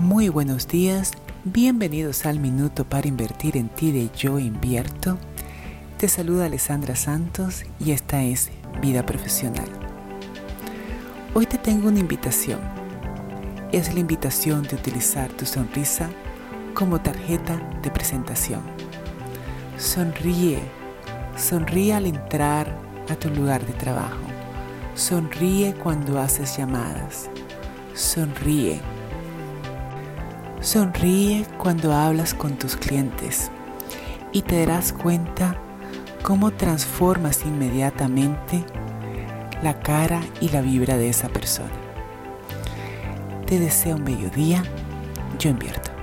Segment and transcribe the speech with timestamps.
[0.00, 1.12] Muy buenos días,
[1.44, 5.18] bienvenidos al Minuto para Invertir en ti de Yo Invierto.
[5.98, 8.50] Te saluda Alessandra Santos y esta es
[8.82, 9.68] Vida Profesional.
[11.32, 12.58] Hoy te tengo una invitación.
[13.70, 16.10] Es la invitación de utilizar tu sonrisa
[16.74, 18.62] como tarjeta de presentación.
[19.78, 20.58] Sonríe,
[21.36, 22.76] sonríe al entrar
[23.08, 24.26] a tu lugar de trabajo.
[24.96, 27.30] Sonríe cuando haces llamadas.
[27.94, 28.80] Sonríe.
[30.64, 33.50] Sonríe cuando hablas con tus clientes
[34.32, 35.58] y te darás cuenta
[36.22, 38.64] cómo transformas inmediatamente
[39.62, 41.68] la cara y la vibra de esa persona.
[43.44, 44.64] Te deseo un bello día.
[45.38, 45.93] Yo invierto.